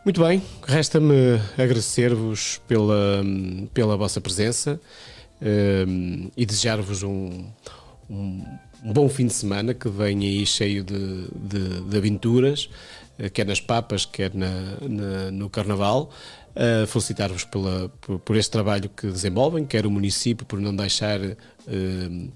[0.05, 3.22] Muito bem, resta-me agradecer-vos pela,
[3.72, 4.80] pela vossa presença
[5.40, 7.46] um, e desejar-vos um,
[8.11, 8.44] um,
[8.82, 12.68] um, bom fim de semana que venha aí cheio de, de, de aventuras,
[13.16, 14.50] eh, quer nas papas, quer na,
[14.80, 16.11] na, no Carnaval.
[16.55, 17.88] Uh, Felicitar-vos por,
[18.18, 22.32] por este trabalho que desenvolvem, quer o município por não deixar uh,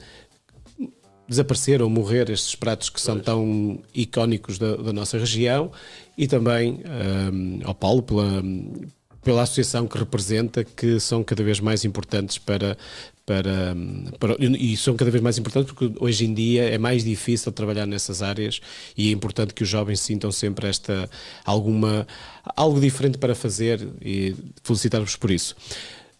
[1.29, 5.71] desaparecer ou morrer estes pratos que são tão icónicos da, da nossa região
[6.17, 6.83] e também
[7.33, 8.43] um, ao Paulo pela,
[9.23, 12.79] pela associação que representa, que são cada vez mais importantes para,
[13.27, 13.77] para,
[14.21, 17.85] para, e são cada vez mais importantes porque hoje em dia é mais difícil trabalhar
[17.85, 18.61] nessas áreas
[18.97, 21.11] e é importante que os jovens sintam sempre esta
[21.45, 22.07] alguma
[22.55, 25.57] algo diferente para fazer e felicitar-vos por isso.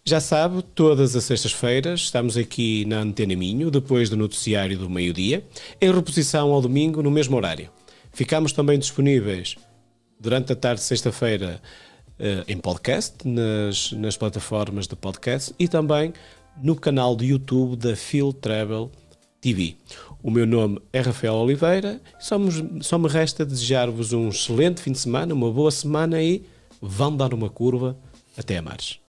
[0.03, 5.43] Já sabe, todas as sextas-feiras estamos aqui na Antena Minho, depois do noticiário do meio-dia,
[5.81, 7.69] em reposição ao domingo no mesmo horário.
[8.13, 9.55] Ficamos também disponíveis
[10.19, 11.61] durante a tarde de sexta-feira
[12.19, 16.13] eh, em podcast, nas, nas plataformas de podcast e também
[16.61, 18.91] no canal do YouTube da Phil Travel
[19.41, 19.75] TV.
[20.21, 24.91] O meu nome é Rafael Oliveira, só me, só me resta desejar-vos um excelente fim
[24.91, 26.43] de semana, uma boa semana e
[26.81, 27.97] vão dar uma curva
[28.37, 29.06] até a.